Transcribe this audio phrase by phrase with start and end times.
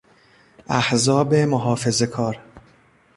[0.69, 2.39] احزاب محافظهکار